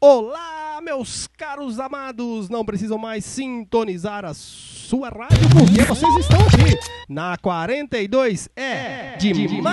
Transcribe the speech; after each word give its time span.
Olá, 0.00 0.80
meus 0.82 1.26
caros 1.26 1.78
amados! 1.78 2.48
Não 2.48 2.64
precisam 2.64 2.96
mais 2.96 3.24
sintonizar 3.24 4.24
a 4.24 4.32
sua 4.32 5.10
rádio 5.10 5.46
porque 5.52 5.82
vocês 5.82 6.16
estão 6.16 6.40
aqui 6.40 6.78
na 7.08 7.36
42 7.36 8.48
é 8.56 9.16
demais! 9.18 9.70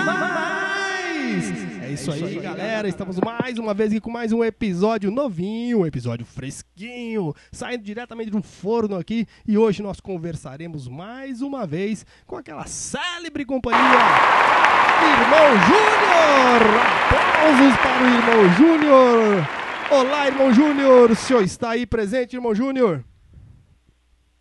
É 1.88 1.92
isso 1.92 2.12
aí, 2.12 2.38
galera. 2.38 2.86
Estamos 2.86 3.18
mais 3.18 3.58
uma 3.58 3.72
vez 3.72 3.90
aqui 3.90 3.98
com 3.98 4.10
mais 4.10 4.30
um 4.30 4.44
episódio 4.44 5.10
novinho, 5.10 5.78
um 5.78 5.86
episódio 5.86 6.26
fresquinho, 6.26 7.32
saindo 7.50 7.82
diretamente 7.82 8.30
do 8.30 8.42
forno 8.42 8.94
aqui. 8.94 9.26
E 9.46 9.56
hoje 9.56 9.82
nós 9.82 9.98
conversaremos 9.98 10.86
mais 10.86 11.40
uma 11.40 11.66
vez 11.66 12.04
com 12.26 12.36
aquela 12.36 12.66
célebre 12.66 13.46
companhia, 13.46 13.80
Irmão 13.80 15.48
Júnior! 15.66 16.60
Aplausos 17.08 17.76
para 17.78 18.04
o 18.04 18.08
Irmão 18.18 18.54
Júnior! 18.58 19.48
Olá, 19.90 20.26
Irmão 20.26 20.52
Júnior! 20.52 21.10
O 21.12 21.16
senhor 21.16 21.42
está 21.42 21.70
aí 21.70 21.86
presente, 21.86 22.36
Irmão 22.36 22.54
Júnior? 22.54 23.02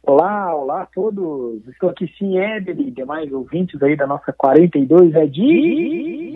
Olá, 0.07 0.55
olá 0.55 0.81
a 0.83 0.85
todos. 0.85 1.67
Estou 1.67 1.89
aqui 1.89 2.09
sim, 2.17 2.37
Éder 2.37 2.79
e 2.79 2.91
demais 2.91 3.29
ouvintes 3.31 3.83
aí 3.83 3.93
da 3.93 4.07
nossa 4.07 4.31
42 4.31 5.13
é 5.13 5.25
de... 5.25 6.31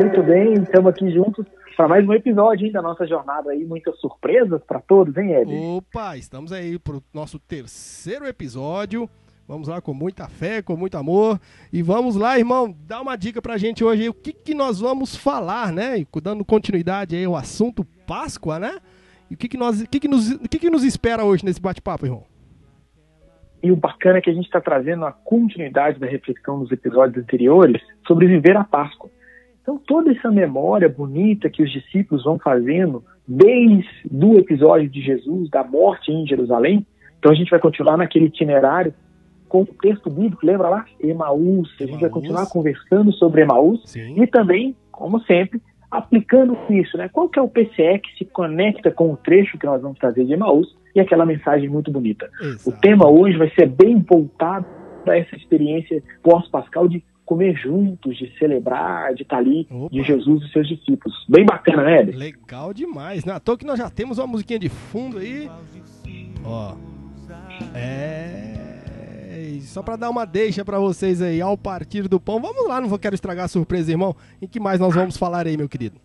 Muito 0.00 0.22
bem, 0.24 0.54
estamos 0.54 0.90
aqui 0.90 1.10
juntos 1.10 1.46
para 1.76 1.88
mais 1.88 2.06
um 2.06 2.12
episódio 2.12 2.66
hein, 2.66 2.72
da 2.72 2.82
nossa 2.82 3.06
jornada 3.06 3.52
aí. 3.52 3.64
Muitas 3.64 3.98
surpresas 4.00 4.60
para 4.66 4.80
todos, 4.80 5.16
hein, 5.16 5.32
Éder? 5.32 5.58
Opa, 5.58 6.16
estamos 6.16 6.52
aí 6.52 6.78
para 6.78 6.96
o 6.96 7.02
nosso 7.14 7.38
terceiro 7.38 8.26
episódio. 8.26 9.08
Vamos 9.48 9.68
lá 9.68 9.80
com 9.80 9.94
muita 9.94 10.28
fé, 10.28 10.60
com 10.62 10.76
muito 10.76 10.96
amor. 10.98 11.40
E 11.72 11.82
vamos 11.82 12.16
lá, 12.16 12.38
irmão, 12.38 12.74
dá 12.86 13.00
uma 13.00 13.16
dica 13.16 13.40
pra 13.40 13.56
gente 13.56 13.82
hoje 13.82 14.02
aí, 14.02 14.08
o 14.08 14.14
que, 14.14 14.32
que 14.32 14.52
nós 14.52 14.80
vamos 14.80 15.16
falar, 15.16 15.72
né? 15.72 16.04
Dando 16.22 16.44
continuidade 16.44 17.16
aí 17.16 17.24
ao 17.24 17.36
assunto 17.36 17.84
Páscoa, 18.06 18.58
né? 18.58 18.78
E 19.30 19.34
o 19.34 19.36
que, 19.36 19.48
que, 19.48 19.56
nós, 19.56 19.82
que, 19.84 20.00
que, 20.00 20.08
nos, 20.08 20.36
que, 20.50 20.58
que 20.58 20.70
nos 20.70 20.84
espera 20.84 21.24
hoje 21.24 21.44
nesse 21.44 21.60
bate-papo, 21.60 22.04
irmão? 22.04 22.29
E 23.62 23.70
o 23.70 23.76
bacana 23.76 24.18
é 24.18 24.20
que 24.20 24.30
a 24.30 24.34
gente 24.34 24.46
está 24.46 24.60
trazendo 24.60 25.04
a 25.04 25.12
continuidade 25.12 25.98
da 25.98 26.06
reflexão 26.06 26.60
dos 26.60 26.72
episódios 26.72 27.22
anteriores 27.22 27.82
sobre 28.06 28.26
viver 28.26 28.56
a 28.56 28.64
Páscoa. 28.64 29.10
Então, 29.62 29.78
toda 29.86 30.10
essa 30.10 30.30
memória 30.30 30.88
bonita 30.88 31.50
que 31.50 31.62
os 31.62 31.70
discípulos 31.70 32.24
vão 32.24 32.38
fazendo 32.38 33.04
desde 33.28 33.86
o 34.12 34.38
episódio 34.38 34.88
de 34.88 35.02
Jesus, 35.02 35.50
da 35.50 35.62
morte 35.62 36.10
em 36.10 36.26
Jerusalém, 36.26 36.86
então 37.18 37.30
a 37.30 37.34
gente 37.34 37.50
vai 37.50 37.60
continuar 37.60 37.98
naquele 37.98 38.26
itinerário 38.26 38.94
com 39.48 39.62
o 39.62 39.66
texto 39.66 40.08
bíblico, 40.08 40.46
lembra 40.46 40.68
lá? 40.68 40.84
Emaús. 40.98 41.74
A 41.80 41.84
gente 41.84 42.00
vai 42.00 42.08
continuar 42.08 42.48
conversando 42.48 43.12
sobre 43.12 43.42
Emaús 43.42 43.82
Sim. 43.84 44.22
e 44.22 44.26
também, 44.26 44.74
como 44.90 45.20
sempre, 45.20 45.60
aplicando 45.90 46.56
isso, 46.70 46.96
né? 46.96 47.08
Qual 47.08 47.28
que 47.28 47.38
é 47.38 47.42
o 47.42 47.48
PCE 47.48 47.98
que 47.98 48.16
se 48.16 48.24
conecta 48.24 48.90
com 48.90 49.12
o 49.12 49.16
trecho 49.16 49.58
que 49.58 49.66
nós 49.66 49.82
vamos 49.82 49.98
trazer 49.98 50.24
de 50.24 50.32
Emaús 50.32 50.74
e 50.94 51.00
aquela 51.00 51.26
mensagem 51.26 51.68
muito 51.68 51.90
bonita. 51.90 52.28
Exato. 52.40 52.68
O 52.70 52.72
tema 52.80 53.08
hoje 53.08 53.36
vai 53.36 53.50
ser 53.50 53.66
bem 53.66 54.00
voltado 54.00 54.66
para 55.04 55.18
essa 55.18 55.34
experiência 55.36 56.02
pós-pascal 56.22 56.88
de 56.88 57.02
comer 57.24 57.54
juntos, 57.56 58.16
de 58.16 58.36
celebrar, 58.38 59.14
de 59.14 59.22
estar 59.22 59.36
ali, 59.38 59.66
Opa. 59.70 59.88
de 59.94 60.02
Jesus 60.02 60.42
e 60.44 60.52
seus 60.52 60.68
discípulos. 60.68 61.14
Bem 61.28 61.46
bacana, 61.46 61.84
né, 61.84 62.02
Eder? 62.02 62.16
Legal 62.16 62.74
demais. 62.74 63.24
Na 63.24 63.38
toa 63.38 63.56
que 63.56 63.64
nós 63.64 63.78
já 63.78 63.88
temos 63.88 64.18
uma 64.18 64.26
musiquinha 64.26 64.58
de 64.58 64.68
fundo 64.68 65.18
aí. 65.18 65.48
Ó. 66.44 66.74
É. 67.74 68.56
Só 69.60 69.82
pra 69.82 69.94
dar 69.94 70.10
uma 70.10 70.24
deixa 70.24 70.64
pra 70.64 70.80
vocês 70.80 71.22
aí, 71.22 71.40
ao 71.40 71.56
partir 71.56 72.08
do 72.08 72.18
pão. 72.18 72.40
Vamos 72.40 72.66
lá, 72.66 72.80
não 72.80 72.88
vou 72.88 72.98
quero 72.98 73.14
estragar 73.14 73.44
a 73.44 73.48
surpresa, 73.48 73.92
irmão. 73.92 74.16
Em 74.42 74.48
que 74.48 74.58
mais 74.58 74.80
nós 74.80 74.92
vamos 74.92 75.16
falar 75.16 75.46
aí, 75.46 75.56
meu 75.56 75.68
querido? 75.68 76.00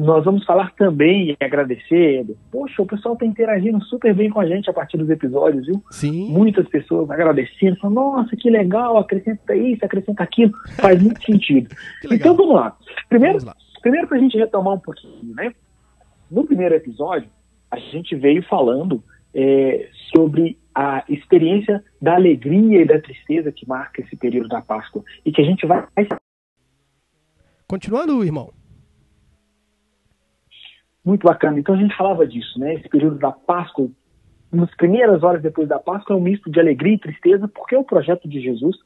Nós 0.00 0.24
vamos 0.24 0.44
falar 0.44 0.72
também 0.76 1.30
e 1.30 1.44
agradecer. 1.44 2.24
Poxa, 2.52 2.80
o 2.80 2.86
pessoal 2.86 3.14
está 3.14 3.26
interagindo 3.26 3.82
super 3.86 4.14
bem 4.14 4.30
com 4.30 4.38
a 4.38 4.46
gente 4.46 4.70
a 4.70 4.72
partir 4.72 4.96
dos 4.96 5.10
episódios, 5.10 5.66
viu? 5.66 5.82
Sim. 5.90 6.30
muitas 6.30 6.68
pessoas 6.68 7.10
agradecendo, 7.10 7.76
falando, 7.80 7.96
nossa, 7.96 8.36
que 8.36 8.48
legal, 8.48 8.96
acrescenta 8.96 9.56
isso, 9.56 9.84
acrescenta 9.84 10.22
aquilo, 10.22 10.52
faz 10.80 11.02
muito 11.02 11.20
sentido. 11.24 11.74
Então 12.12 12.36
vamos 12.36 12.54
lá. 12.54 12.76
Primeiro, 13.08 13.40
Vamos 13.40 13.44
lá. 13.44 13.56
primeiro 13.82 14.06
para 14.06 14.18
a 14.18 14.20
gente 14.20 14.38
retomar 14.38 14.74
um 14.74 14.78
pouquinho, 14.78 15.34
né? 15.34 15.52
No 16.30 16.44
primeiro 16.44 16.76
episódio, 16.76 17.28
a 17.68 17.78
gente 17.78 18.14
veio 18.14 18.42
falando 18.44 19.02
é, 19.34 19.88
sobre 20.14 20.56
a 20.72 21.02
experiência 21.08 21.82
da 22.00 22.14
alegria 22.14 22.82
e 22.82 22.86
da 22.86 23.00
tristeza 23.00 23.50
que 23.50 23.66
marca 23.68 24.00
esse 24.00 24.14
período 24.14 24.48
da 24.48 24.62
Páscoa 24.62 25.02
e 25.24 25.32
que 25.32 25.42
a 25.42 25.44
gente 25.44 25.66
vai 25.66 25.84
Continuando, 27.66 28.24
irmão. 28.24 28.57
Muito 31.04 31.24
bacana. 31.26 31.58
Então 31.58 31.74
a 31.74 31.78
gente 31.78 31.96
falava 31.96 32.26
disso, 32.26 32.58
né? 32.58 32.74
Esse 32.74 32.88
período 32.88 33.18
da 33.18 33.32
Páscoa, 33.32 33.88
nas 34.52 34.74
primeiras 34.76 35.22
horas 35.22 35.42
depois 35.42 35.68
da 35.68 35.78
Páscoa, 35.78 36.14
é 36.14 36.18
um 36.18 36.22
misto 36.22 36.50
de 36.50 36.60
alegria 36.60 36.94
e 36.94 36.98
tristeza, 36.98 37.48
porque 37.48 37.76
o 37.76 37.84
projeto 37.84 38.28
de 38.28 38.40
Jesus 38.40 38.76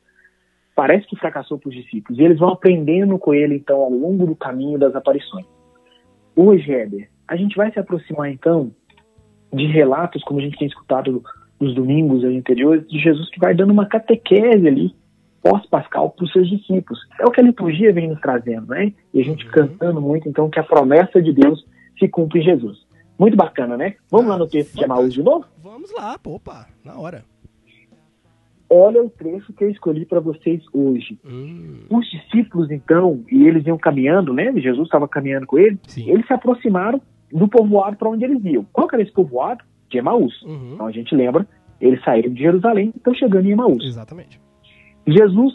parece 0.74 1.06
que 1.06 1.16
fracassou 1.16 1.58
para 1.58 1.68
os 1.68 1.74
discípulos. 1.74 2.18
E 2.18 2.22
eles 2.22 2.38
vão 2.38 2.50
aprendendo 2.50 3.18
com 3.18 3.34
ele, 3.34 3.56
então, 3.56 3.80
ao 3.80 3.90
longo 3.90 4.26
do 4.26 4.34
caminho 4.34 4.78
das 4.78 4.94
aparições. 4.94 5.46
Hoje, 6.34 6.72
Éder, 6.72 7.10
a 7.28 7.36
gente 7.36 7.56
vai 7.56 7.70
se 7.70 7.78
aproximar, 7.78 8.30
então, 8.30 8.72
de 9.52 9.66
relatos, 9.66 10.22
como 10.24 10.40
a 10.40 10.42
gente 10.42 10.58
tem 10.58 10.66
escutado 10.66 11.22
nos 11.60 11.74
domingos 11.74 12.24
anteriores, 12.24 12.88
de 12.88 12.98
Jesus 12.98 13.28
que 13.30 13.38
vai 13.38 13.54
dando 13.54 13.70
uma 13.70 13.86
catequese 13.86 14.66
ali, 14.66 14.94
pós-pascal, 15.42 16.10
para 16.10 16.24
os 16.24 16.32
seus 16.32 16.48
discípulos. 16.48 17.00
É 17.20 17.26
o 17.26 17.30
que 17.30 17.40
a 17.40 17.44
liturgia 17.44 17.92
vem 17.92 18.08
nos 18.08 18.20
trazendo, 18.20 18.68
né? 18.68 18.92
E 19.12 19.20
a 19.20 19.24
gente 19.24 19.44
Uhum. 19.44 19.52
cantando 19.52 20.00
muito, 20.00 20.28
então, 20.28 20.48
que 20.48 20.58
a 20.58 20.64
promessa 20.64 21.20
de 21.20 21.32
Deus 21.32 21.64
se 21.98 22.08
cumpre 22.08 22.42
Jesus. 22.42 22.78
Muito 23.18 23.36
bacana, 23.36 23.76
né? 23.76 23.96
Vamos 24.10 24.28
lá 24.28 24.38
no 24.38 24.46
texto 24.48 24.74
de 24.76 24.84
Emaús 24.84 25.12
de 25.12 25.22
novo? 25.22 25.44
Vamos 25.62 25.92
lá, 25.94 26.18
opa, 26.26 26.66
na 26.84 26.98
hora. 26.98 27.24
Olha 28.74 29.02
o 29.04 29.10
trecho 29.10 29.52
que 29.52 29.62
eu 29.64 29.70
escolhi 29.70 30.06
para 30.06 30.18
vocês 30.18 30.62
hoje. 30.72 31.18
Hum, 31.24 31.80
Os 31.90 32.08
discípulos, 32.10 32.70
então, 32.70 33.22
e 33.30 33.46
eles 33.46 33.66
iam 33.66 33.76
caminhando, 33.76 34.32
né? 34.32 34.50
Jesus 34.56 34.86
estava 34.86 35.06
caminhando 35.06 35.46
com 35.46 35.58
eles. 35.58 35.78
sim. 35.86 36.08
Eles 36.08 36.26
se 36.26 36.32
aproximaram 36.32 37.00
do 37.30 37.46
povoado 37.46 37.96
para 37.96 38.08
onde 38.08 38.24
eles 38.24 38.42
iam. 38.44 38.64
Qual 38.72 38.88
que 38.88 38.94
era 38.94 39.02
esse 39.02 39.12
povoado? 39.12 39.62
De 39.90 39.98
Emaús. 39.98 40.40
Uhum, 40.42 40.70
Então 40.74 40.86
a 40.86 40.90
gente 40.90 41.14
lembra, 41.14 41.46
eles 41.78 42.02
saíram 42.02 42.32
de 42.32 42.40
Jerusalém 42.40 42.92
e 42.94 42.96
estão 42.96 43.12
chegando 43.14 43.46
em 43.46 43.50
Emaús. 43.52 43.84
Exatamente. 43.84 44.40
Jesus, 45.06 45.54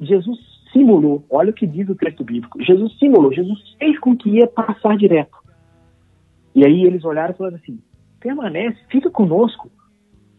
Jesus 0.00 0.38
simulou, 0.72 1.22
olha 1.28 1.50
o 1.50 1.54
que 1.54 1.66
diz 1.66 1.86
o 1.90 1.94
texto 1.94 2.24
bíblico. 2.24 2.62
Jesus 2.62 2.98
simulou, 2.98 3.30
Jesus 3.30 3.58
fez 3.78 3.98
com 3.98 4.16
que 4.16 4.30
ia 4.30 4.46
passar 4.46 4.96
direto. 4.96 5.36
E 6.58 6.64
aí 6.64 6.82
eles 6.82 7.04
olharam 7.04 7.32
e 7.32 7.36
falaram 7.36 7.56
assim: 7.56 7.80
permanece, 8.18 8.76
fica 8.90 9.08
conosco, 9.08 9.70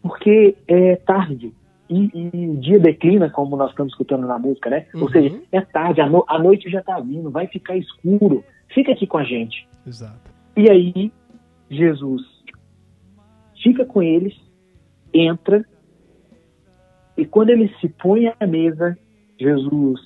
porque 0.02 0.54
é 0.68 0.98
tarde. 0.98 1.54
E, 1.90 2.12
e 2.14 2.50
o 2.50 2.58
dia 2.58 2.78
declina, 2.78 3.30
como 3.30 3.56
nós 3.56 3.70
estamos 3.70 3.94
escutando 3.94 4.28
na 4.28 4.38
música, 4.38 4.70
né? 4.70 4.86
Uhum. 4.94 5.04
Ou 5.04 5.10
seja, 5.10 5.42
é 5.50 5.62
tarde, 5.62 6.02
a, 6.02 6.10
no- 6.10 6.26
a 6.28 6.38
noite 6.38 6.70
já 6.70 6.82
está 6.82 7.00
vindo, 7.00 7.32
vai 7.32 7.48
ficar 7.48 7.78
escuro, 7.78 8.44
fica 8.68 8.92
aqui 8.92 9.08
com 9.08 9.18
a 9.18 9.24
gente. 9.24 9.66
Exato. 9.88 10.30
E 10.58 10.70
aí, 10.70 11.10
Jesus 11.70 12.22
fica 13.64 13.86
com 13.86 14.04
eles, 14.04 14.36
entra, 15.14 15.66
e 17.16 17.26
quando 17.26 17.52
eles 17.52 17.72
se 17.80 17.88
põem 17.88 18.28
à 18.38 18.46
mesa, 18.46 18.98
Jesus 19.40 20.02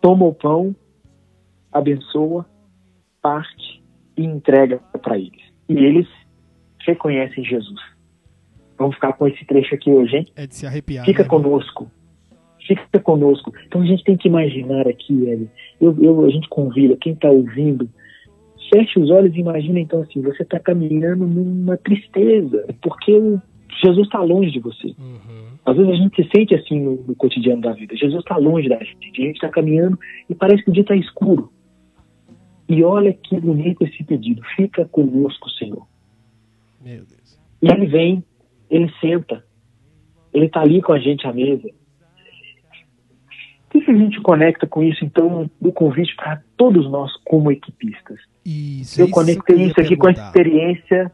toma 0.00 0.26
o 0.26 0.32
pão, 0.34 0.74
abençoa, 1.72 2.46
parte 3.20 3.79
e 4.20 4.26
entrega 4.26 4.78
para 5.02 5.16
eles. 5.16 5.40
E 5.68 5.74
eles 5.74 6.06
reconhecem 6.86 7.44
Jesus. 7.44 7.80
Vamos 8.78 8.94
ficar 8.94 9.12
com 9.14 9.26
esse 9.26 9.44
trecho 9.44 9.74
aqui 9.74 9.90
hoje, 9.90 10.16
hein? 10.16 10.26
É 10.36 10.46
de 10.46 10.54
se 10.54 10.66
arrepiar. 10.66 11.04
Fica 11.04 11.22
né, 11.22 11.28
conosco. 11.28 11.90
Fica 12.66 13.00
conosco. 13.00 13.52
Então 13.66 13.80
a 13.80 13.86
gente 13.86 14.04
tem 14.04 14.16
que 14.16 14.28
imaginar 14.28 14.86
aqui, 14.86 15.12
Eli. 15.12 15.50
Eu, 15.80 15.96
eu, 16.02 16.24
a 16.24 16.30
gente 16.30 16.48
convida 16.48 16.96
quem 17.00 17.14
está 17.14 17.30
ouvindo, 17.30 17.88
feche 18.72 18.98
os 18.98 19.10
olhos 19.10 19.34
e 19.34 19.40
imagina 19.40 19.80
então 19.80 20.02
assim, 20.02 20.20
você 20.20 20.42
está 20.42 20.58
caminhando 20.58 21.26
numa 21.26 21.76
tristeza, 21.78 22.66
porque 22.82 23.38
Jesus 23.82 24.06
está 24.06 24.22
longe 24.22 24.50
de 24.50 24.60
você. 24.60 24.88
Uhum. 24.88 25.50
Às 25.64 25.76
vezes 25.76 25.92
a 25.92 25.96
gente 25.96 26.22
se 26.22 26.28
sente 26.34 26.54
assim 26.54 26.80
no, 26.80 26.96
no 27.06 27.14
cotidiano 27.16 27.62
da 27.62 27.72
vida. 27.72 27.96
Jesus 27.96 28.20
está 28.20 28.36
longe 28.36 28.68
da 28.68 28.78
gente. 28.78 29.22
A 29.22 29.26
gente 29.26 29.36
está 29.36 29.48
caminhando 29.48 29.98
e 30.28 30.34
parece 30.34 30.62
que 30.62 30.70
o 30.70 30.72
dia 30.72 30.82
está 30.82 30.94
escuro. 30.94 31.50
E 32.70 32.84
olha 32.84 33.12
que 33.12 33.40
bonito 33.40 33.84
esse 33.84 34.04
pedido. 34.04 34.42
Fica 34.54 34.84
conosco, 34.84 35.50
Senhor. 35.50 35.88
Meu 36.80 37.04
Deus. 37.04 37.36
E 37.60 37.66
ele 37.66 37.86
vem, 37.86 38.24
ele 38.70 38.88
senta, 39.00 39.44
ele 40.32 40.46
está 40.46 40.60
ali 40.60 40.80
com 40.80 40.92
a 40.92 40.98
gente 41.00 41.26
à 41.26 41.32
mesa. 41.32 41.66
O 41.66 43.70
que, 43.72 43.80
que 43.80 43.90
a 43.90 43.96
gente 43.96 44.20
conecta 44.20 44.68
com 44.68 44.84
isso, 44.84 45.04
então, 45.04 45.50
do 45.60 45.72
convite 45.72 46.14
para 46.14 46.40
todos 46.56 46.88
nós 46.88 47.10
como 47.24 47.50
equipistas? 47.50 48.20
Isso, 48.44 49.00
Eu 49.00 49.06
isso 49.06 49.14
conectei 49.14 49.64
eu 49.64 49.66
isso 49.66 49.80
aqui 49.80 49.96
com 49.96 50.06
a 50.06 50.12
perguntar. 50.12 50.26
experiência, 50.28 51.12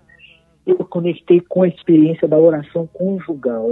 eu 0.67 0.77
conectei 0.85 1.41
com 1.41 1.63
a 1.63 1.69
experiência 1.69 2.29
da 2.29 2.39
oração 2.39 2.87
conjugal. 2.87 3.71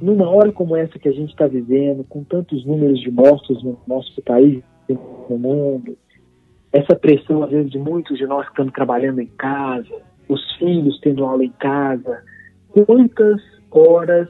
numa 0.00 0.28
hora 0.28 0.52
como 0.52 0.76
essa 0.76 0.98
que 1.00 1.08
a 1.08 1.12
gente 1.12 1.30
está 1.30 1.48
vivendo, 1.48 2.04
com 2.04 2.22
tantos 2.24 2.64
números 2.64 3.00
de 3.00 3.10
mortos 3.10 3.62
no 3.62 3.78
nosso 3.86 4.20
país, 4.22 4.62
no 4.88 5.38
mundo, 5.38 5.96
essa 6.72 6.96
pressão, 6.96 7.42
às 7.42 7.50
vezes, 7.50 7.70
de 7.70 7.78
muitos 7.78 8.16
de 8.16 8.26
nós 8.26 8.46
que 8.46 8.52
estamos 8.52 8.72
trabalhando 8.72 9.20
em 9.20 9.26
casa, 9.26 10.02
os 10.28 10.56
filhos 10.56 10.98
tendo 11.00 11.24
aula 11.24 11.44
em 11.44 11.52
casa, 11.52 12.24
quantas 12.86 13.40
horas 13.70 14.28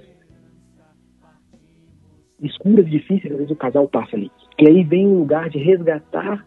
escuras 2.41 2.87
e 2.87 2.91
difíceis, 2.91 3.33
às 3.33 3.39
vezes 3.39 3.53
o 3.53 3.57
casal 3.57 3.89
passa 3.89 4.17
ali. 4.17 4.31
E 4.59 4.69
aí 4.69 4.83
vem 4.83 5.07
o 5.07 5.19
lugar 5.21 5.49
de 5.49 5.59
resgatar 5.59 6.45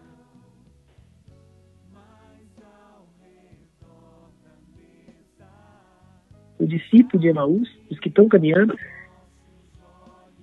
o 6.60 6.66
discípulo 6.66 7.22
de 7.22 7.30
Emaús, 7.30 7.70
os 7.90 8.00
que 8.00 8.10
estão 8.10 8.28
caminhando, 8.28 8.76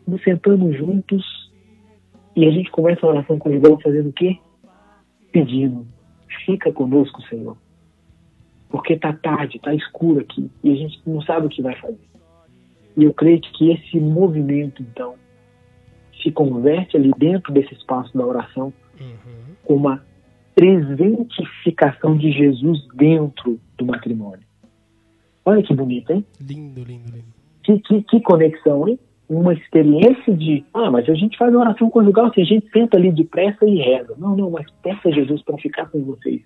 nos 0.06 0.22
sentamos 0.22 0.76
juntos 0.76 1.24
e 2.34 2.46
a 2.46 2.50
gente 2.50 2.70
começa 2.70 3.04
a 3.04 3.10
oração 3.10 3.38
conjugal 3.38 3.78
fazendo 3.82 4.08
o 4.08 4.12
quê? 4.12 4.38
Pedindo, 5.32 5.86
fica 6.44 6.72
conosco, 6.72 7.22
Senhor. 7.22 7.56
Porque 8.68 8.96
tá 8.96 9.12
tarde, 9.12 9.58
tá 9.58 9.74
escuro 9.74 10.20
aqui 10.20 10.50
e 10.62 10.70
a 10.70 10.74
gente 10.74 11.00
não 11.06 11.20
sabe 11.22 11.46
o 11.46 11.50
que 11.50 11.62
vai 11.62 11.74
fazer. 11.76 12.12
E 12.96 13.04
eu 13.04 13.14
creio 13.14 13.40
que 13.40 13.70
esse 13.70 13.98
movimento, 13.98 14.82
então, 14.82 15.14
se 16.22 16.30
converte 16.30 16.96
ali 16.96 17.10
dentro 17.16 17.52
desse 17.52 17.74
espaço 17.74 18.16
da 18.16 18.24
oração 18.24 18.72
uhum. 19.00 19.54
com 19.64 19.74
uma 19.74 20.04
presentificação 20.54 22.16
de 22.16 22.30
Jesus 22.30 22.86
dentro 22.94 23.58
do 23.76 23.86
matrimônio. 23.86 24.46
Olha 25.44 25.62
que 25.62 25.74
bonito, 25.74 26.12
hein? 26.12 26.24
Lindo, 26.40 26.84
lindo, 26.84 27.10
lindo. 27.10 27.32
Que, 27.62 27.78
que, 27.78 28.02
que 28.02 28.20
conexão, 28.20 28.88
hein? 28.88 28.98
Uma 29.34 29.54
experiência 29.54 30.34
de, 30.34 30.64
ah, 30.74 30.90
mas 30.90 31.08
a 31.08 31.14
gente 31.14 31.38
faz 31.38 31.54
oração 31.54 31.88
conjugal, 31.88 32.32
se 32.32 32.40
a 32.40 32.44
gente 32.44 32.68
senta 32.70 32.98
ali 32.98 33.10
depressa 33.10 33.64
e 33.64 33.76
reza. 33.76 34.14
Não, 34.18 34.36
não, 34.36 34.50
mas 34.50 34.66
peça 34.82 35.08
a 35.08 35.10
Jesus 35.10 35.42
para 35.42 35.56
ficar 35.56 35.86
com 35.86 36.02
vocês, 36.04 36.42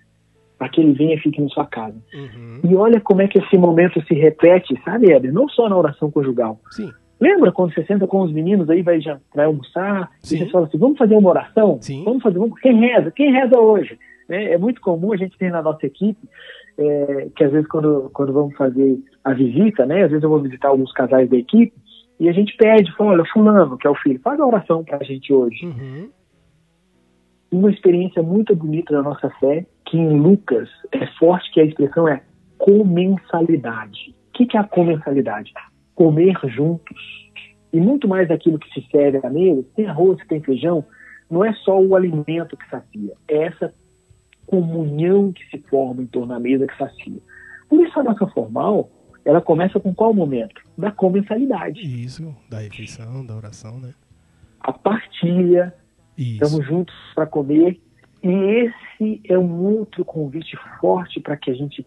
para 0.56 0.68
que 0.68 0.80
ele 0.80 0.92
venha 0.92 1.14
e 1.14 1.18
fique 1.18 1.40
na 1.40 1.48
sua 1.48 1.66
casa. 1.66 1.96
Uhum. 2.14 2.60
E 2.62 2.76
olha 2.76 3.00
como 3.00 3.22
é 3.22 3.28
que 3.28 3.38
esse 3.38 3.58
momento 3.58 4.00
se 4.06 4.14
repete, 4.14 4.80
sabe, 4.84 5.12
Éder? 5.12 5.32
Não 5.32 5.48
só 5.48 5.68
na 5.68 5.76
oração 5.76 6.10
conjugal. 6.12 6.60
Sim. 6.70 6.92
Lembra 7.20 7.50
quando 7.50 7.74
você 7.74 7.82
senta 7.84 8.06
com 8.06 8.20
os 8.20 8.32
meninos 8.32 8.70
aí, 8.70 8.82
vai, 8.82 9.00
já, 9.00 9.18
vai 9.34 9.46
almoçar, 9.46 10.10
Sim. 10.20 10.36
e 10.36 10.38
você 10.38 10.46
fala 10.50 10.66
assim, 10.66 10.78
vamos 10.78 10.98
fazer 10.98 11.16
uma 11.16 11.30
oração? 11.30 11.78
Sim. 11.80 12.04
Vamos 12.04 12.22
fazer, 12.22 12.38
vamos, 12.38 12.60
quem 12.60 12.78
reza? 12.78 13.10
Quem 13.10 13.32
reza 13.32 13.58
hoje? 13.58 13.98
É, 14.28 14.54
é 14.54 14.58
muito 14.58 14.80
comum, 14.80 15.12
a 15.12 15.16
gente 15.16 15.36
tem 15.38 15.50
na 15.50 15.62
nossa 15.62 15.86
equipe, 15.86 16.20
é, 16.78 17.28
que 17.34 17.42
às 17.42 17.50
vezes 17.50 17.66
quando, 17.68 18.10
quando 18.12 18.32
vamos 18.32 18.54
fazer 18.56 18.98
a 19.24 19.32
visita, 19.32 19.86
né, 19.86 20.04
às 20.04 20.10
vezes 20.10 20.22
eu 20.22 20.30
vou 20.30 20.42
visitar 20.42 20.68
alguns 20.68 20.92
casais 20.92 21.28
da 21.28 21.36
equipe, 21.36 21.72
e 22.18 22.28
a 22.28 22.32
gente 22.32 22.56
pede, 22.56 22.94
fala, 22.96 23.10
olha, 23.10 23.24
fulano, 23.32 23.76
que 23.76 23.86
é 23.86 23.90
o 23.90 23.94
filho, 23.94 24.20
faz 24.20 24.40
a 24.40 24.46
oração 24.46 24.82
pra 24.82 25.02
gente 25.04 25.32
hoje. 25.32 25.66
Uhum. 25.66 26.10
Uma 27.52 27.70
experiência 27.70 28.22
muito 28.22 28.54
bonita 28.56 28.92
da 28.92 29.02
nossa 29.02 29.30
fé, 29.38 29.66
que 29.84 29.96
em 29.96 30.18
Lucas 30.18 30.68
é 30.92 31.06
forte, 31.18 31.52
que 31.52 31.60
a 31.60 31.64
expressão 31.64 32.08
é 32.08 32.22
comensalidade. 32.58 34.14
O 34.28 34.32
que, 34.32 34.46
que 34.46 34.56
é 34.56 34.60
a 34.60 34.64
comensalidade? 34.64 35.52
Comer 35.94 36.36
juntos. 36.48 36.96
E 37.72 37.80
muito 37.80 38.08
mais 38.08 38.28
daquilo 38.28 38.58
que 38.58 38.72
se 38.72 38.86
serve 38.90 39.20
à 39.22 39.30
mesa, 39.30 39.64
tem 39.74 39.86
arroz, 39.86 40.18
tem 40.28 40.40
feijão, 40.40 40.84
não 41.30 41.44
é 41.44 41.52
só 41.52 41.78
o 41.78 41.94
alimento 41.94 42.56
que 42.56 42.68
sacia, 42.70 43.12
é 43.28 43.44
essa 43.44 43.74
comunhão 44.46 45.32
que 45.32 45.44
se 45.50 45.58
forma 45.68 46.02
em 46.02 46.06
torno 46.06 46.28
da 46.28 46.40
mesa 46.40 46.66
que 46.66 46.78
sacia. 46.78 47.20
Por 47.68 47.84
isso 47.84 47.98
a 47.98 48.04
nossa 48.04 48.26
formal, 48.28 48.88
ela 49.26 49.40
começa 49.40 49.80
com 49.80 49.92
qual 49.92 50.14
momento? 50.14 50.62
Da 50.78 50.92
comensalidade. 50.92 51.80
Isso, 51.80 52.32
da 52.48 52.60
refeição, 52.60 53.26
da 53.26 53.34
oração, 53.34 53.80
né? 53.80 53.92
A 54.60 54.72
partilha, 54.72 55.74
isso. 56.16 56.44
estamos 56.44 56.64
juntos 56.64 56.94
para 57.12 57.26
comer. 57.26 57.80
E 58.22 58.28
esse 58.28 59.20
é 59.28 59.36
um 59.36 59.64
outro 59.64 60.04
convite 60.04 60.56
forte 60.80 61.18
para 61.18 61.36
que 61.36 61.50
a 61.50 61.54
gente 61.54 61.84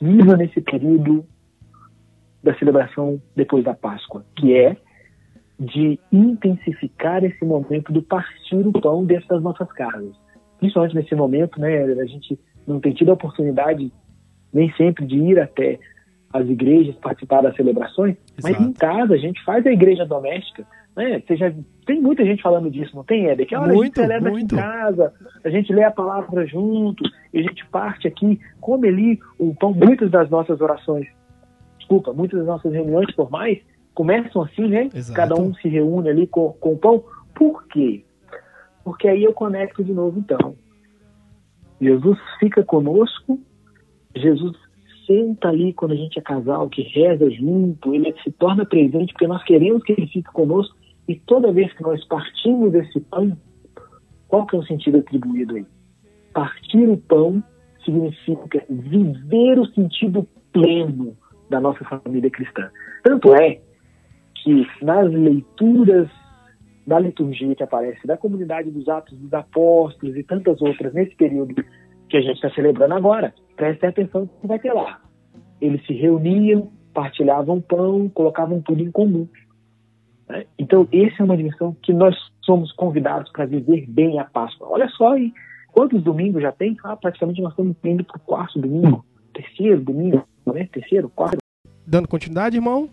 viva 0.00 0.36
nesse 0.36 0.60
período 0.60 1.26
da 2.44 2.56
celebração 2.56 3.20
depois 3.34 3.64
da 3.64 3.74
Páscoa, 3.74 4.24
que 4.36 4.56
é 4.56 4.76
de 5.58 5.98
intensificar 6.12 7.24
esse 7.24 7.44
momento 7.44 7.92
do 7.92 8.02
partir 8.02 8.64
o 8.64 8.72
pão 8.72 9.04
dentro 9.04 9.26
das 9.26 9.42
nossas 9.42 9.70
casas. 9.72 10.14
Principalmente 10.58 10.94
nesse 10.94 11.14
momento, 11.16 11.60
né, 11.60 11.82
a 11.82 12.06
gente 12.06 12.38
não 12.68 12.78
tem 12.78 12.94
tido 12.94 13.10
a 13.10 13.14
oportunidade 13.14 13.92
nem 14.52 14.72
sempre 14.74 15.04
de 15.04 15.16
ir 15.16 15.40
até 15.40 15.80
as 16.38 16.48
igrejas 16.48 16.94
participar 16.96 17.42
das 17.42 17.54
celebrações, 17.56 18.16
Exato. 18.38 18.42
mas 18.42 18.60
em 18.60 18.72
casa 18.72 19.14
a 19.14 19.18
gente 19.18 19.42
faz 19.44 19.66
a 19.66 19.72
igreja 19.72 20.04
doméstica, 20.04 20.66
né? 20.96 21.22
Você 21.26 21.36
já 21.36 21.52
tem 21.84 22.00
muita 22.00 22.24
gente 22.24 22.42
falando 22.42 22.70
disso, 22.70 22.96
não 22.96 23.04
tem, 23.04 23.26
Éder? 23.26 23.46
Que 23.46 23.54
a 23.54 23.60
hora 23.60 23.72
muito, 23.72 24.00
a 24.00 24.02
gente 24.02 24.12
celebra 24.12 24.30
muito. 24.30 24.54
aqui 24.54 24.64
em 24.64 24.68
casa, 24.68 25.12
a 25.44 25.50
gente 25.50 25.72
lê 25.72 25.84
a 25.84 25.90
palavra 25.90 26.46
junto, 26.46 27.04
e 27.32 27.40
a 27.40 27.42
gente 27.42 27.66
parte 27.66 28.08
aqui, 28.08 28.40
come 28.60 28.88
ali 28.88 29.20
o 29.38 29.54
pão, 29.54 29.72
muitas 29.72 30.10
das 30.10 30.30
nossas 30.30 30.60
orações 30.60 31.06
desculpa, 31.86 32.12
muitas 32.12 32.40
das 32.40 32.46
nossas 32.46 32.72
reuniões 32.72 33.14
formais 33.14 33.60
começam 33.94 34.42
assim, 34.42 34.68
né? 34.68 34.90
Exato. 34.92 35.16
Cada 35.16 35.34
um 35.36 35.54
se 35.54 35.68
reúne 35.68 36.08
ali 36.10 36.26
com, 36.26 36.52
com 36.52 36.72
o 36.72 36.78
pão. 36.78 37.02
Por 37.34 37.66
quê? 37.68 38.04
Porque 38.84 39.08
aí 39.08 39.24
eu 39.24 39.32
conecto 39.32 39.82
de 39.82 39.92
novo, 39.92 40.18
então. 40.18 40.56
Jesus 41.80 42.18
fica 42.38 42.62
conosco, 42.62 43.40
Jesus 44.14 44.56
senta 45.06 45.48
ali 45.48 45.72
quando 45.72 45.92
a 45.92 45.96
gente 45.96 46.18
é 46.18 46.22
casal, 46.22 46.68
que 46.68 46.82
reza 46.82 47.30
junto, 47.30 47.94
ele 47.94 48.14
se 48.22 48.30
torna 48.32 48.64
presente 48.64 49.12
porque 49.12 49.26
nós 49.26 49.42
queremos 49.44 49.82
que 49.82 49.92
ele 49.92 50.06
fique 50.06 50.30
conosco 50.32 50.76
e 51.08 51.14
toda 51.14 51.52
vez 51.52 51.72
que 51.72 51.82
nós 51.82 52.04
partimos 52.06 52.72
desse 52.72 53.00
pão, 53.00 53.36
qual 54.28 54.46
que 54.46 54.56
é 54.56 54.58
o 54.58 54.64
sentido 54.64 54.98
atribuído 54.98 55.56
aí? 55.56 55.66
Partir 56.32 56.88
o 56.88 56.96
pão 56.96 57.42
significa 57.84 58.64
viver 58.68 59.58
o 59.58 59.66
sentido 59.66 60.26
pleno 60.52 61.16
da 61.48 61.60
nossa 61.60 61.84
família 61.84 62.30
cristã. 62.30 62.68
Tanto 63.04 63.34
é 63.34 63.60
que 64.42 64.66
nas 64.82 65.10
leituras 65.10 66.08
da 66.86 66.98
liturgia 66.98 67.54
que 67.54 67.62
aparece 67.62 68.06
da 68.06 68.16
comunidade 68.16 68.70
dos 68.70 68.88
Atos 68.88 69.16
dos 69.18 69.32
Apóstolos 69.32 70.16
e 70.16 70.22
tantas 70.22 70.60
outras 70.60 70.92
nesse 70.92 71.14
período 71.16 71.54
que 72.08 72.16
a 72.16 72.20
gente 72.20 72.36
está 72.36 72.50
celebrando 72.50 72.94
agora, 72.94 73.34
prestem 73.56 73.88
atenção 73.88 74.22
no 74.22 74.28
que 74.28 74.46
vai 74.46 74.58
ter 74.58 74.72
lá. 74.72 75.00
Eles 75.60 75.84
se 75.86 75.92
reuniam, 75.92 76.70
partilhavam 76.92 77.60
pão, 77.60 78.08
colocavam 78.08 78.60
tudo 78.60 78.82
em 78.82 78.90
comum. 78.90 79.26
Né? 80.28 80.44
Então, 80.58 80.86
essa 80.92 81.22
é 81.22 81.24
uma 81.24 81.36
dimensão 81.36 81.74
que 81.82 81.92
nós 81.92 82.14
somos 82.42 82.70
convidados 82.72 83.30
para 83.32 83.46
viver 83.46 83.86
bem 83.88 84.18
a 84.18 84.24
Páscoa. 84.24 84.68
Olha 84.70 84.88
só, 84.90 85.16
hein? 85.16 85.32
quantos 85.72 86.02
domingos 86.02 86.42
já 86.42 86.52
tem? 86.52 86.76
Ah, 86.84 86.96
praticamente 86.96 87.40
nós 87.40 87.52
estamos 87.52 87.76
indo 87.84 88.04
para 88.04 88.16
o 88.16 88.20
quarto 88.20 88.60
domingo, 88.60 89.04
terceiro 89.32 89.80
domingo 89.80 90.26
né? 90.52 90.68
Terceiro, 90.72 91.08
quarto. 91.08 91.38
Dando 91.86 92.08
continuidade, 92.08 92.56
irmão? 92.56 92.88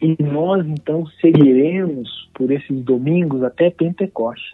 E 0.00 0.22
nós 0.22 0.66
então 0.66 1.06
seguiremos 1.20 2.30
por 2.34 2.50
esses 2.50 2.84
domingos 2.84 3.42
até 3.42 3.70
Pentecostes, 3.70 4.52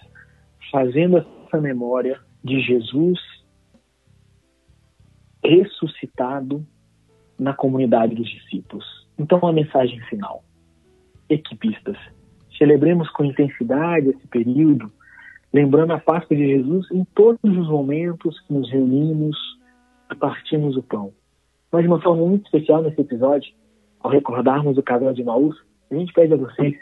fazendo 0.71 1.19
essa 1.19 1.61
memória 1.61 2.21
de 2.45 2.61
Jesus 2.61 3.19
ressuscitado 5.43 6.65
na 7.39 7.53
comunidade 7.53 8.15
dos 8.15 8.29
discípulos. 8.29 8.85
Então, 9.19 9.41
a 9.47 9.53
mensagem 9.53 10.01
final. 10.03 10.45
Equipistas, 11.29 11.97
celebremos 12.57 13.11
com 13.11 13.25
intensidade 13.25 14.11
esse 14.11 14.27
período, 14.29 14.91
lembrando 15.53 15.93
a 15.93 15.99
Páscoa 15.99 16.37
de 16.37 16.47
Jesus 16.47 16.91
em 16.91 17.05
todos 17.05 17.41
os 17.43 17.69
momentos 17.69 18.39
que 18.41 18.53
nos 18.53 18.71
reunimos 18.71 19.37
e 20.11 20.15
partimos 20.15 20.77
o 20.77 20.83
pão. 20.83 21.13
Mas 21.71 21.83
de 21.83 21.89
uma 21.89 22.01
forma 22.01 22.25
muito 22.27 22.45
especial 22.45 22.83
nesse 22.83 23.01
episódio, 23.01 23.53
ao 24.01 24.11
recordarmos 24.11 24.77
o 24.77 24.83
casal 24.83 25.13
de 25.13 25.25
Maús, 25.25 25.57
a 25.91 25.95
gente 25.95 26.13
pede 26.13 26.35
a 26.35 26.37
vocês 26.37 26.77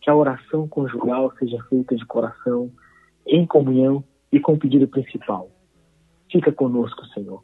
que 0.00 0.08
a 0.08 0.16
oração 0.16 0.66
conjugal 0.66 1.32
seja 1.38 1.62
feita 1.68 1.94
de 1.94 2.06
coração, 2.06 2.70
em 3.26 3.46
comunhão 3.46 4.02
e 4.32 4.40
com 4.40 4.54
o 4.54 4.58
pedido 4.58 4.88
principal. 4.88 5.50
Fica 6.30 6.50
conosco, 6.52 7.04
Senhor. 7.06 7.42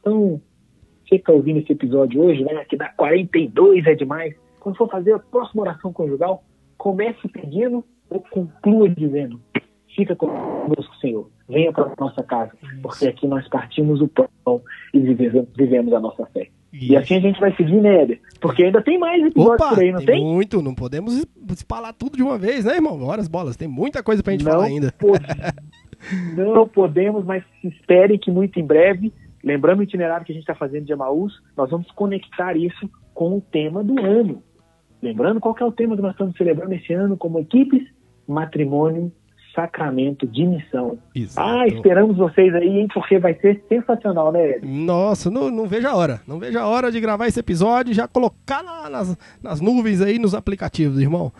Então, 0.00 0.40
você 1.02 1.10
que 1.10 1.16
está 1.16 1.32
ouvindo 1.32 1.60
esse 1.60 1.72
episódio 1.72 2.22
hoje, 2.22 2.44
né, 2.44 2.64
que 2.64 2.76
dá 2.76 2.88
42 2.88 3.86
é 3.86 3.94
demais, 3.94 4.34
quando 4.58 4.76
for 4.76 4.88
fazer 4.90 5.12
a 5.12 5.18
próxima 5.18 5.62
oração 5.62 5.92
conjugal, 5.92 6.44
comece 6.76 7.28
pedindo 7.28 7.84
ou 8.08 8.20
conclua 8.30 8.88
dizendo: 8.88 9.40
Fica 9.94 10.14
conosco, 10.16 10.96
Senhor 10.96 11.30
venha 11.50 11.72
para 11.72 11.92
nossa 11.98 12.22
casa, 12.22 12.52
porque 12.80 13.08
aqui 13.08 13.26
nós 13.26 13.46
partimos 13.48 14.00
o 14.00 14.08
pão 14.08 14.62
e 14.94 15.00
vivemos 15.00 15.92
a 15.92 16.00
nossa 16.00 16.24
fé. 16.26 16.48
Isso. 16.72 16.92
E 16.92 16.96
assim 16.96 17.16
a 17.16 17.20
gente 17.20 17.40
vai 17.40 17.54
seguir, 17.56 17.80
né, 17.80 18.02
Éder? 18.02 18.20
Porque 18.40 18.62
ainda 18.62 18.80
tem 18.80 18.96
mais 18.96 19.20
episódios 19.20 19.60
Opa, 19.60 19.74
por 19.74 19.80
aí, 19.80 19.90
não 19.90 19.98
tem? 19.98 20.06
tem? 20.06 20.24
muito, 20.24 20.62
não 20.62 20.72
podemos 20.72 21.26
espalhar 21.50 21.92
tudo 21.92 22.16
de 22.16 22.22
uma 22.22 22.38
vez, 22.38 22.64
né, 22.64 22.76
irmão? 22.76 23.02
Horas 23.02 23.26
bolas, 23.26 23.56
tem 23.56 23.66
muita 23.66 24.02
coisa 24.02 24.22
pra 24.22 24.32
gente 24.32 24.44
não 24.44 24.52
falar 24.52 24.66
ainda. 24.66 24.92
Pod... 24.92 25.20
não 26.36 26.68
podemos, 26.68 27.24
mas 27.24 27.42
esperem 27.64 28.18
que 28.18 28.30
muito 28.30 28.60
em 28.60 28.64
breve, 28.64 29.12
lembrando 29.42 29.80
o 29.80 29.82
itinerário 29.82 30.24
que 30.24 30.32
a 30.32 30.34
gente 30.34 30.42
está 30.42 30.54
fazendo 30.54 30.84
de 30.84 30.92
Emaús, 30.92 31.40
nós 31.56 31.70
vamos 31.70 31.90
conectar 31.92 32.56
isso 32.56 32.90
com 33.14 33.38
o 33.38 33.40
tema 33.40 33.82
do 33.82 33.98
ano. 34.00 34.42
Lembrando 35.02 35.40
qual 35.40 35.56
é 35.58 35.64
o 35.64 35.72
tema 35.72 35.96
que 35.96 36.02
nós 36.02 36.12
estamos 36.12 36.36
celebrando 36.36 36.74
esse 36.74 36.92
ano 36.92 37.16
como 37.16 37.38
equipes, 37.38 37.82
matrimônio, 38.26 39.12
sacramento 39.54 40.26
de 40.26 40.46
missão. 40.46 40.98
Exato. 41.14 41.48
Ah, 41.48 41.66
esperamos 41.66 42.16
vocês 42.16 42.54
aí, 42.54 42.80
hein, 42.80 42.88
porque 42.92 43.18
vai 43.18 43.34
ser 43.34 43.62
sensacional, 43.68 44.30
né, 44.32 44.56
Ed? 44.56 44.66
Nossa, 44.66 45.30
não, 45.30 45.50
não 45.50 45.66
vejo 45.66 45.88
a 45.88 45.94
hora. 45.94 46.20
Não 46.26 46.38
vejo 46.38 46.58
a 46.58 46.66
hora 46.66 46.92
de 46.92 47.00
gravar 47.00 47.26
esse 47.26 47.40
episódio 47.40 47.90
e 47.90 47.94
já 47.94 48.06
colocar 48.06 48.62
nas, 48.62 49.16
nas 49.42 49.60
nuvens 49.60 50.00
aí 50.00 50.18
nos 50.18 50.34
aplicativos, 50.34 51.00
irmão. 51.00 51.32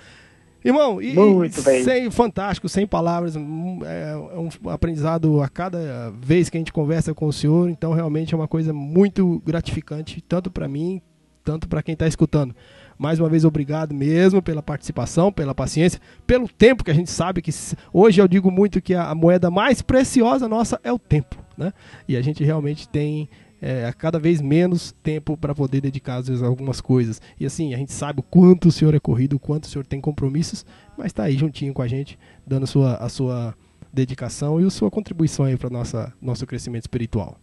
Irmão, 0.64 1.00
e, 1.00 1.14
Muito 1.14 1.62
bem. 1.62 1.82
sem 1.82 2.10
fantástico, 2.10 2.68
sem 2.68 2.86
palavras, 2.86 3.34
hum, 3.34 3.80
é, 3.84 4.12
é 4.12 4.38
um 4.38 4.48
aprendizado 4.70 5.42
a 5.42 5.48
cada 5.48 6.12
vez 6.20 6.50
que 6.50 6.56
a 6.56 6.60
gente 6.60 6.72
conversa 6.72 7.14
com 7.14 7.26
o 7.26 7.32
senhor, 7.32 7.70
então 7.70 7.92
realmente 7.92 8.34
é 8.34 8.36
uma 8.36 8.48
coisa 8.48 8.72
muito 8.72 9.42
gratificante, 9.44 10.20
tanto 10.20 10.50
para 10.50 10.68
mim, 10.68 11.00
tanto 11.42 11.66
para 11.66 11.82
quem 11.82 11.94
está 11.94 12.06
escutando. 12.06 12.54
Mais 12.98 13.18
uma 13.18 13.30
vez, 13.30 13.46
obrigado 13.46 13.94
mesmo 13.94 14.42
pela 14.42 14.62
participação, 14.62 15.32
pela 15.32 15.54
paciência, 15.54 15.98
pelo 16.26 16.46
tempo 16.46 16.84
que 16.84 16.90
a 16.90 16.94
gente 16.94 17.10
sabe 17.10 17.40
que 17.40 17.50
hoje 17.90 18.20
eu 18.20 18.28
digo 18.28 18.50
muito 18.50 18.82
que 18.82 18.94
a 18.94 19.14
moeda 19.14 19.50
mais 19.50 19.80
preciosa 19.80 20.46
nossa 20.46 20.78
é 20.84 20.92
o 20.92 20.98
tempo, 20.98 21.36
né? 21.56 21.72
E 22.06 22.14
a 22.14 22.20
gente 22.20 22.44
realmente 22.44 22.86
tem 22.86 23.26
é, 23.60 23.92
cada 23.92 24.18
vez 24.18 24.40
menos 24.40 24.92
tempo 25.02 25.36
para 25.36 25.54
poder 25.54 25.80
dedicar 25.80 26.16
às 26.16 26.28
vezes, 26.28 26.42
a 26.42 26.46
algumas 26.46 26.80
coisas. 26.80 27.20
E 27.38 27.44
assim, 27.44 27.74
a 27.74 27.76
gente 27.76 27.92
sabe 27.92 28.20
o 28.20 28.22
quanto 28.22 28.68
o 28.68 28.72
senhor 28.72 28.94
é 28.94 29.00
corrido, 29.00 29.34
o 29.34 29.38
quanto 29.38 29.64
o 29.64 29.66
senhor 29.68 29.86
tem 29.86 30.00
compromissos, 30.00 30.64
mas 30.96 31.08
está 31.08 31.24
aí 31.24 31.36
juntinho 31.36 31.74
com 31.74 31.82
a 31.82 31.86
gente, 31.86 32.18
dando 32.46 32.64
a 32.64 32.66
sua, 32.66 32.94
a 32.96 33.08
sua 33.08 33.54
dedicação 33.92 34.60
e 34.60 34.64
a 34.64 34.70
sua 34.70 34.90
contribuição 34.90 35.44
aí 35.44 35.56
para 35.56 35.70
nossa 35.70 36.12
nosso 36.20 36.46
crescimento 36.46 36.82
espiritual. 36.82 37.36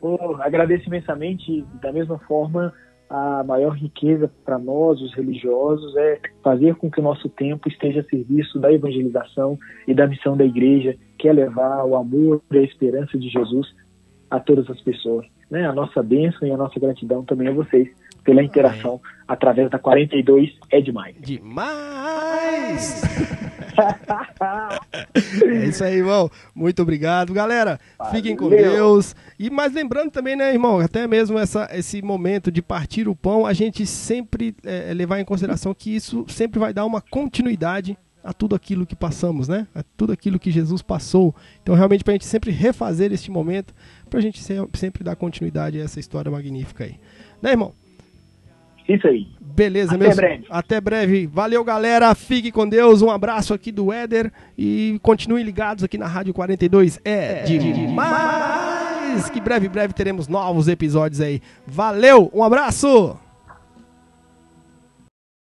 Oh, 0.00 0.36
agradeço 0.40 0.88
imensamente, 0.88 1.64
da 1.80 1.92
mesma 1.92 2.18
forma, 2.20 2.72
a 3.08 3.44
maior 3.44 3.76
riqueza 3.76 4.28
para 4.44 4.58
nós, 4.58 5.00
os 5.00 5.14
religiosos, 5.14 5.94
é 5.96 6.18
fazer 6.42 6.74
com 6.76 6.90
que 6.90 6.98
o 6.98 7.02
nosso 7.02 7.28
tempo 7.28 7.68
esteja 7.68 8.00
a 8.00 8.04
serviço 8.04 8.58
da 8.58 8.72
evangelização 8.72 9.58
e 9.86 9.94
da 9.94 10.06
missão 10.06 10.36
da 10.36 10.44
igreja, 10.44 10.96
que 11.18 11.28
é 11.28 11.32
levar 11.32 11.84
o 11.84 11.94
amor 11.94 12.42
e 12.50 12.58
a 12.58 12.62
esperança 12.62 13.16
de 13.16 13.28
Jesus 13.28 13.68
a 14.32 14.40
todas 14.40 14.68
as 14.70 14.80
pessoas. 14.80 15.26
Né? 15.50 15.66
A 15.66 15.72
nossa 15.72 16.02
bênção 16.02 16.48
e 16.48 16.50
a 16.50 16.56
nossa 16.56 16.80
gratidão 16.80 17.22
também 17.22 17.48
a 17.48 17.52
vocês 17.52 17.86
pela 18.24 18.42
interação 18.42 18.92
Amém. 18.92 19.24
através 19.28 19.70
da 19.70 19.78
42 19.78 20.50
é 20.70 20.80
demais. 20.80 21.14
Demais! 21.20 23.02
é 25.44 25.64
isso 25.66 25.84
aí, 25.84 25.96
irmão. 25.96 26.30
Muito 26.54 26.80
obrigado, 26.80 27.34
galera. 27.34 27.78
Valeu. 27.98 28.14
Fiquem 28.14 28.34
com 28.34 28.48
Deus. 28.48 29.14
E 29.38 29.50
mais 29.50 29.74
lembrando 29.74 30.10
também, 30.10 30.34
né, 30.34 30.50
irmão, 30.52 30.78
até 30.78 31.06
mesmo 31.06 31.38
essa, 31.38 31.68
esse 31.72 32.00
momento 32.00 32.50
de 32.50 32.62
partir 32.62 33.06
o 33.08 33.14
pão, 33.14 33.44
a 33.44 33.52
gente 33.52 33.84
sempre 33.84 34.54
é, 34.64 34.94
levar 34.94 35.20
em 35.20 35.26
consideração 35.26 35.74
que 35.74 35.94
isso 35.94 36.24
sempre 36.28 36.58
vai 36.58 36.72
dar 36.72 36.86
uma 36.86 37.02
continuidade 37.02 37.98
a 38.22 38.32
tudo 38.32 38.54
aquilo 38.54 38.86
que 38.86 38.94
passamos, 38.94 39.48
né? 39.48 39.66
A 39.74 39.82
tudo 39.96 40.12
aquilo 40.12 40.38
que 40.38 40.50
Jesus 40.50 40.82
passou. 40.82 41.34
Então, 41.62 41.74
realmente, 41.74 42.04
para 42.04 42.12
a 42.12 42.14
gente 42.14 42.26
sempre 42.26 42.50
refazer 42.50 43.12
este 43.12 43.30
momento, 43.30 43.74
para 44.08 44.18
a 44.18 44.22
gente 44.22 44.42
sempre 44.74 45.02
dar 45.02 45.16
continuidade 45.16 45.80
a 45.80 45.84
essa 45.84 45.98
história 45.98 46.30
magnífica 46.30 46.84
aí. 46.84 46.96
Né, 47.40 47.50
irmão? 47.50 47.72
Isso 48.88 49.06
aí. 49.06 49.26
Beleza, 49.40 49.94
Até 49.94 50.14
breve. 50.14 50.46
Até 50.50 50.80
breve. 50.80 51.26
Valeu, 51.26 51.62
galera. 51.62 52.14
Fique 52.14 52.50
com 52.50 52.68
Deus. 52.68 53.02
Um 53.02 53.10
abraço 53.10 53.52
aqui 53.52 53.70
do 53.70 53.92
Éder 53.92 54.32
e 54.56 54.98
continuem 55.02 55.44
ligados 55.44 55.84
aqui 55.84 55.98
na 55.98 56.06
Rádio 56.06 56.32
42. 56.32 57.00
É, 57.04 57.40
é 57.40 57.42
demais! 57.44 59.28
Que 59.30 59.40
breve, 59.40 59.68
breve 59.68 59.92
teremos 59.92 60.26
novos 60.26 60.68
episódios 60.68 61.20
aí. 61.20 61.40
Valeu, 61.66 62.30
um 62.34 62.42
abraço! 62.42 63.18